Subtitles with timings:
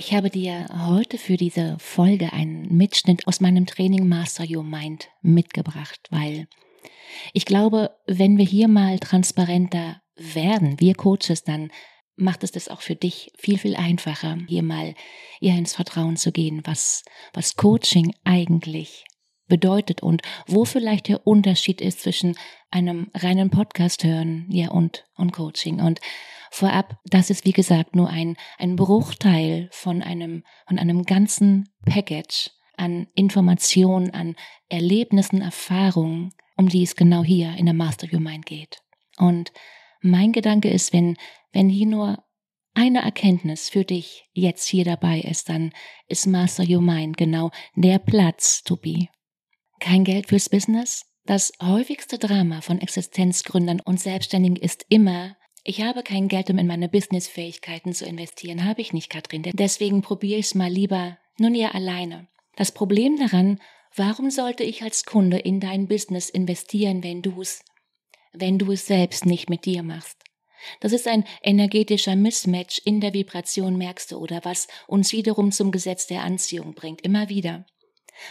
[0.00, 5.08] Ich habe dir heute für diese Folge einen Mitschnitt aus meinem Training Master Your Mind
[5.22, 6.46] mitgebracht, weil
[7.32, 11.72] ich glaube, wenn wir hier mal transparenter werden, wir Coaches, dann
[12.14, 14.94] macht es das auch für dich viel, viel einfacher, hier mal
[15.40, 19.04] eher ins Vertrauen zu gehen, was, was Coaching eigentlich
[19.48, 22.36] bedeutet und wo vielleicht der Unterschied ist zwischen
[22.70, 25.80] einem reinen Podcast hören, ja, und, und Coaching.
[25.80, 25.98] Und
[26.50, 32.50] vorab, das ist wie gesagt nur ein, ein Bruchteil von einem, von einem ganzen Package
[32.76, 34.36] an Informationen, an
[34.68, 38.78] Erlebnissen, Erfahrungen, um die es genau hier in der Master Your Mind geht.
[39.18, 39.52] Und
[40.00, 41.16] mein Gedanke ist, wenn,
[41.52, 42.24] wenn hier nur
[42.74, 45.72] eine Erkenntnis für dich jetzt hier dabei ist, dann
[46.06, 49.08] ist Master Your Mind genau der Platz, to be.
[49.80, 51.04] Kein Geld fürs Business?
[51.24, 55.36] Das häufigste Drama von Existenzgründern und Selbstständigen ist immer,
[55.68, 58.64] ich habe kein Geld, um in meine Businessfähigkeiten zu investieren.
[58.64, 59.42] Habe ich nicht, Katrin.
[59.52, 62.26] Deswegen probiere ich es mal lieber nun ja alleine.
[62.56, 63.60] Das Problem daran,
[63.94, 67.62] warum sollte ich als Kunde in dein Business investieren, wenn du es,
[68.32, 70.24] wenn du es selbst nicht mit dir machst?
[70.80, 75.70] Das ist ein energetischer Mismatch in der Vibration, merkst du, oder was uns wiederum zum
[75.70, 77.66] Gesetz der Anziehung bringt, immer wieder.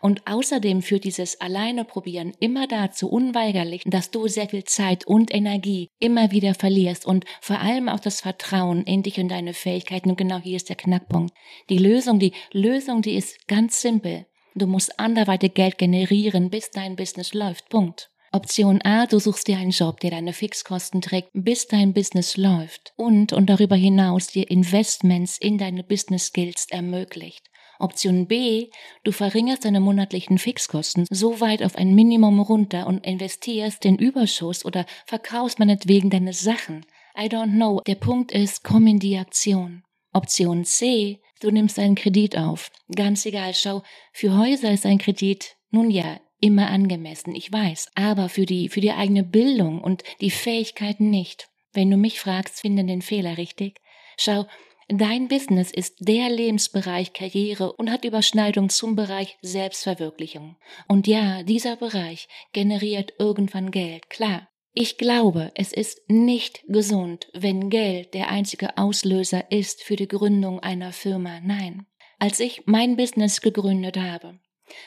[0.00, 5.34] Und außerdem führt dieses Alleine probieren immer dazu unweigerlich, dass du sehr viel Zeit und
[5.34, 10.10] Energie immer wieder verlierst und vor allem auch das Vertrauen in dich und deine Fähigkeiten.
[10.10, 11.34] Und genau hier ist der Knackpunkt.
[11.68, 14.26] Die Lösung, die Lösung, die ist ganz simpel.
[14.54, 17.68] Du musst anderweitig Geld generieren, bis dein Business läuft.
[17.68, 18.10] Punkt.
[18.32, 22.92] Option A, du suchst dir einen Job, der deine Fixkosten trägt, bis dein Business läuft
[22.96, 27.49] und und darüber hinaus dir Investments in deine Business Skills ermöglicht.
[27.80, 28.68] Option B,
[29.04, 34.64] du verringerst deine monatlichen Fixkosten so weit auf ein Minimum runter und investierst den Überschuss
[34.64, 36.86] oder verkaufst meinetwegen deine Sachen.
[37.16, 37.80] I don't know.
[37.86, 39.82] Der Punkt ist, komm in die Aktion.
[40.12, 42.70] Option C, du nimmst einen Kredit auf.
[42.94, 48.28] Ganz egal, schau, für Häuser ist ein Kredit, nun ja, immer angemessen, ich weiß, aber
[48.28, 51.48] für die, für die eigene Bildung und die Fähigkeiten nicht.
[51.72, 53.76] Wenn du mich fragst, finde den Fehler richtig.
[54.16, 54.46] Schau,
[54.92, 60.56] Dein Business ist der Lebensbereich Karriere und hat Überschneidung zum Bereich Selbstverwirklichung.
[60.88, 64.48] Und ja, dieser Bereich generiert irgendwann Geld, klar.
[64.72, 70.58] Ich glaube, es ist nicht gesund, wenn Geld der einzige Auslöser ist für die Gründung
[70.58, 71.38] einer Firma.
[71.40, 71.86] Nein.
[72.18, 74.40] Als ich mein Business gegründet habe,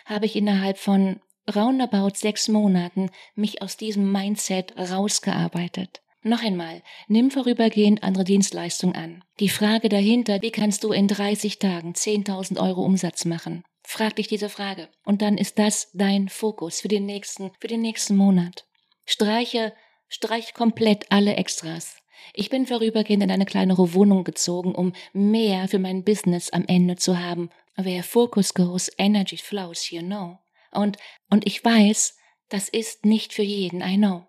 [0.05, 1.21] habe ich innerhalb von
[1.55, 6.02] roundabout sechs Monaten mich aus diesem Mindset rausgearbeitet.
[6.25, 9.23] Noch einmal, nimm vorübergehend andere Dienstleistungen an.
[9.41, 13.65] Die Frage dahinter, wie kannst du in 30 Tagen 10.000 Euro Umsatz machen?
[13.83, 14.87] Frag dich diese Frage.
[15.03, 18.65] Und dann ist das dein Fokus für den nächsten, für den nächsten Monat.
[19.05, 19.73] Streiche,
[20.07, 21.97] streich komplett alle Extras.
[22.33, 26.95] Ich bin vorübergehend in eine kleinere Wohnung gezogen, um mehr für mein Business am Ende
[26.95, 27.49] zu haben.
[27.75, 30.39] Where focus goes, energy flows, you know.
[30.71, 30.97] Und,
[31.29, 32.15] und ich weiß,
[32.47, 34.25] das ist nicht für jeden, I know.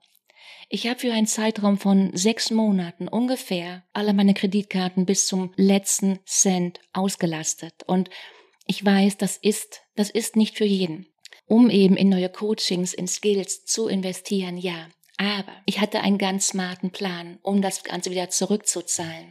[0.68, 6.18] Ich habe für einen Zeitraum von sechs Monaten ungefähr alle meine Kreditkarten bis zum letzten
[6.24, 7.82] Cent ausgelastet.
[7.86, 8.08] Und
[8.66, 11.06] ich weiß, das ist, das ist nicht für jeden.
[11.46, 14.88] Um eben in neue Coachings, in Skills zu investieren, ja.
[15.18, 19.30] Aber ich hatte einen ganz smarten Plan, um das Ganze wieder zurückzuzahlen.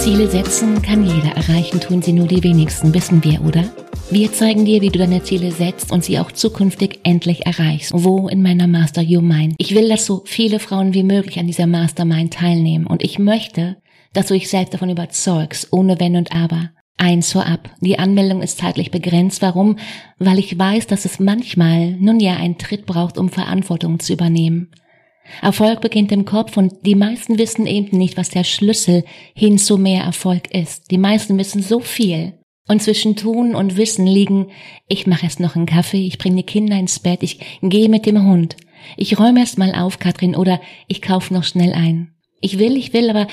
[0.00, 3.70] Ziele setzen kann jeder erreichen, tun sie nur die wenigsten, wissen wir, oder?
[4.10, 7.90] Wir zeigen dir, wie du deine Ziele setzt und sie auch zukünftig endlich erreichst.
[7.94, 9.54] Wo in meiner Master Your Mind?
[9.58, 13.76] Ich will, dass so viele Frauen wie möglich an dieser Mastermind teilnehmen und ich möchte,
[14.12, 16.70] dass du dich selbst davon überzeugst, ohne Wenn und Aber.
[16.96, 17.70] Eins vorab.
[17.80, 19.42] Die Anmeldung ist zeitlich begrenzt.
[19.42, 19.78] Warum?
[20.18, 24.70] Weil ich weiß, dass es manchmal nun ja einen Tritt braucht, um Verantwortung zu übernehmen.
[25.42, 29.04] Erfolg beginnt im Kopf und die meisten wissen eben nicht, was der Schlüssel
[29.34, 30.90] hin zu mehr Erfolg ist.
[30.90, 32.34] Die meisten wissen so viel,
[32.66, 34.48] Und zwischen Tun und Wissen liegen,
[34.88, 38.06] ich mache erst noch einen Kaffee, ich bringe die Kinder ins Bett, ich gehe mit
[38.06, 38.56] dem Hund,
[38.96, 42.14] ich räume erst mal auf, Katrin, oder ich kaufe noch schnell ein.
[42.40, 43.26] Ich will, ich will, aber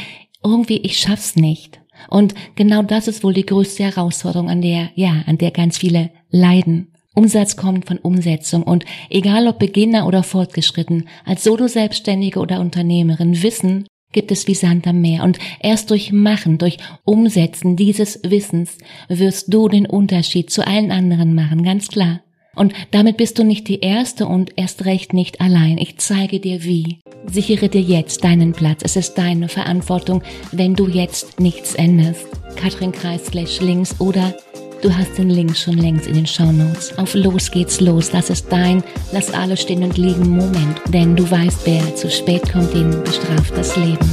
[0.44, 1.82] irgendwie, ich schaff's nicht.
[2.10, 6.12] Und genau das ist wohl die größte Herausforderung, an der, ja, an der ganz viele
[6.30, 6.94] leiden.
[7.14, 13.86] Umsatz kommt von Umsetzung und egal ob Beginner oder fortgeschritten, als Solo-Selbstständige oder Unternehmerin, Wissen
[14.12, 18.78] gibt es wie Sand am Meer und erst durch Machen, durch Umsetzen dieses Wissens
[19.08, 22.22] wirst du den Unterschied zu allen anderen machen, ganz klar.
[22.54, 25.78] Und damit bist du nicht die Erste und erst recht nicht allein.
[25.78, 27.00] Ich zeige dir wie.
[27.26, 28.82] Sichere dir jetzt deinen Platz.
[28.84, 30.22] Es ist deine Verantwortung,
[30.52, 32.28] wenn du jetzt nichts änderst.
[32.58, 34.36] Katrin Kreis slash links oder
[34.82, 36.98] du hast den Link schon längst in den Shownotes.
[36.98, 38.10] Auf los geht's los.
[38.10, 40.82] Das ist dein Lass alles stehen und liegen Moment.
[40.88, 44.10] Denn du weißt, wer zu spät kommt, den bestraft das Leben.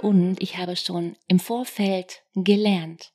[0.00, 3.12] Und ich habe schon im Vorfeld gelernt,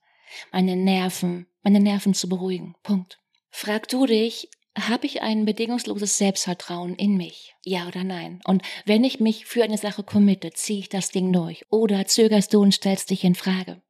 [0.52, 2.76] meine Nerven, meine Nerven zu beruhigen.
[2.84, 3.20] Punkt.
[3.50, 7.56] Frag du dich, habe ich ein bedingungsloses Selbstvertrauen in mich?
[7.64, 8.42] Ja oder nein?
[8.46, 11.66] Und wenn ich mich für eine Sache committe, ziehe ich das Ding durch?
[11.70, 13.82] Oder zögerst du und stellst dich in Frage?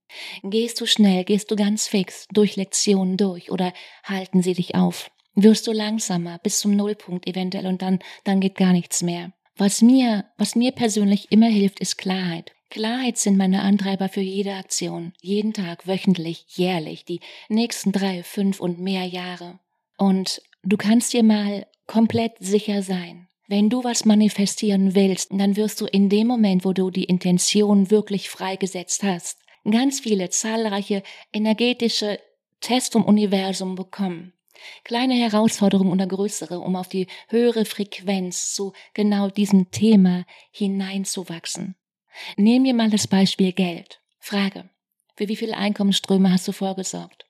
[0.43, 5.09] Gehst du schnell, gehst du ganz fix durch Lektionen durch oder halten sie dich auf?
[5.35, 9.33] Wirst du langsamer bis zum Nullpunkt eventuell und dann, dann geht gar nichts mehr.
[9.55, 12.51] Was mir, was mir persönlich immer hilft, ist Klarheit.
[12.69, 18.59] Klarheit sind meine Antreiber für jede Aktion, jeden Tag, wöchentlich, jährlich, die nächsten drei, fünf
[18.59, 19.59] und mehr Jahre.
[19.97, 25.81] Und du kannst dir mal komplett sicher sein, wenn du was manifestieren willst, dann wirst
[25.81, 29.39] du in dem Moment, wo du die Intention wirklich freigesetzt hast,
[29.69, 32.19] ganz viele zahlreiche energetische
[32.61, 34.33] Tests vom Universum bekommen.
[34.85, 41.75] Kleine Herausforderungen oder größere, um auf die höhere Frequenz zu genau diesem Thema hineinzuwachsen.
[42.37, 43.99] Nehmen wir mal das Beispiel Geld.
[44.19, 44.69] Frage.
[45.15, 47.25] Für wie viele Einkommensströme hast du vorgesorgt?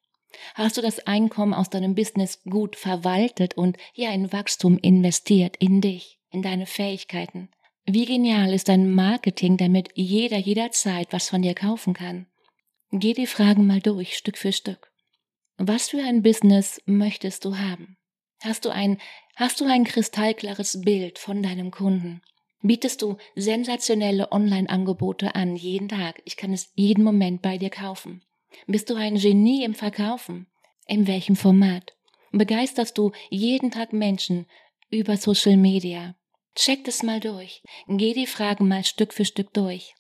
[0.55, 5.81] Hast du das Einkommen aus deinem Business gut verwaltet und ja in Wachstum investiert, in
[5.81, 7.49] dich, in deine Fähigkeiten?
[7.85, 12.27] Wie genial ist dein Marketing, damit jeder jederzeit was von dir kaufen kann?
[12.91, 14.91] Geh die Fragen mal durch, Stück für Stück.
[15.57, 17.97] Was für ein Business möchtest du haben?
[18.41, 18.99] Hast du ein,
[19.35, 22.21] hast du ein kristallklares Bild von deinem Kunden?
[22.63, 26.21] bietest du sensationelle Online-Angebote an, jeden Tag.
[26.25, 28.23] Ich kann es jeden Moment bei dir kaufen.
[28.67, 30.47] Bist du ein Genie im Verkaufen?
[30.87, 31.95] In welchem Format?
[32.31, 34.47] Begeisterst du jeden Tag Menschen
[34.89, 36.15] über Social Media?
[36.55, 37.63] Check das mal durch.
[37.87, 39.95] Geh die Fragen mal Stück für Stück durch.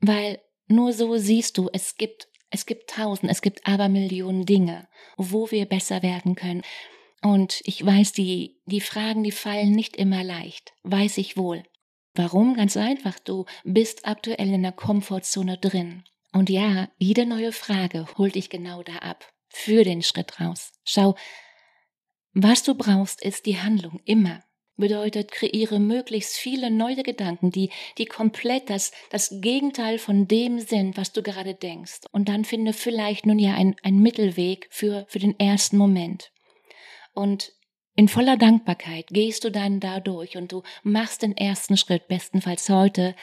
[0.00, 4.88] Weil nur so siehst du, es gibt, es gibt tausend, es gibt aber Millionen Dinge,
[5.16, 6.62] wo wir besser werden können.
[7.22, 10.74] Und ich weiß, die, die Fragen, die fallen nicht immer leicht.
[10.82, 11.64] Weiß ich wohl.
[12.14, 12.54] Warum?
[12.54, 16.04] Ganz einfach, du bist aktuell in der Komfortzone drin.
[16.36, 19.26] Und ja, jede neue Frage holt dich genau da ab.
[19.48, 20.70] Für den Schritt raus.
[20.84, 21.16] Schau,
[22.34, 24.44] was du brauchst, ist die Handlung immer.
[24.76, 30.98] Bedeutet, kreiere möglichst viele neue Gedanken, die, die komplett das, das Gegenteil von dem sind,
[30.98, 32.00] was du gerade denkst.
[32.12, 36.32] Und dann finde vielleicht nun ja ein, ein Mittelweg für, für den ersten Moment.
[37.14, 37.54] Und
[37.94, 42.68] in voller Dankbarkeit gehst du dann da durch und du machst den ersten Schritt, bestenfalls
[42.68, 43.16] heute,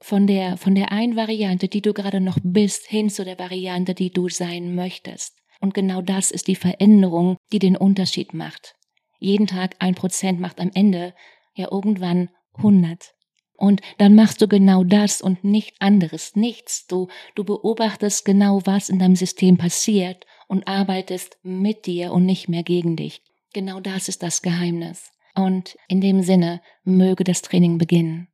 [0.00, 3.94] von der, von der einen Variante, die du gerade noch bist, hin zu der Variante,
[3.94, 5.36] die du sein möchtest.
[5.60, 8.76] Und genau das ist die Veränderung, die den Unterschied macht.
[9.18, 11.14] Jeden Tag ein Prozent macht am Ende
[11.54, 13.14] ja irgendwann 100.
[13.56, 16.86] Und dann machst du genau das und nicht anderes, nichts.
[16.86, 22.48] Du, du beobachtest genau, was in deinem System passiert und arbeitest mit dir und nicht
[22.48, 23.20] mehr gegen dich.
[23.52, 25.10] Genau das ist das Geheimnis.
[25.34, 28.28] Und in dem Sinne möge das Training beginnen.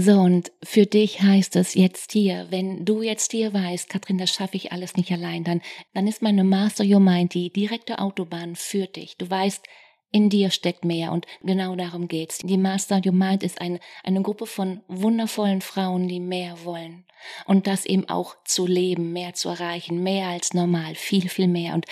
[0.00, 4.30] So, und für dich heißt es jetzt hier, wenn du jetzt hier weißt, Katrin, das
[4.30, 5.60] schaffe ich alles nicht allein, dann,
[5.92, 9.16] dann ist meine Master Your Mind die direkte Autobahn für dich.
[9.16, 9.66] Du weißt,
[10.12, 12.38] in dir steckt mehr und genau darum geht's.
[12.38, 17.04] Die Master Your Mind ist eine, eine Gruppe von wundervollen Frauen, die mehr wollen.
[17.46, 21.74] Und das eben auch zu leben, mehr zu erreichen, mehr als normal, viel, viel mehr
[21.74, 21.86] und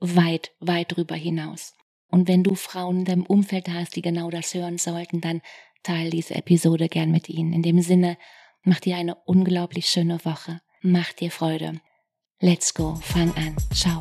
[0.00, 1.74] weit, weit drüber hinaus.
[2.10, 5.40] Und wenn du Frauen in deinem Umfeld hast, die genau das hören sollten, dann
[5.84, 7.52] teile diese Episode gern mit ihnen.
[7.52, 8.18] In dem Sinne,
[8.62, 10.60] mach dir eine unglaublich schöne Woche.
[10.82, 11.80] Mach dir Freude.
[12.40, 12.96] Let's go.
[12.96, 13.56] Fang an.
[13.72, 14.00] Ciao.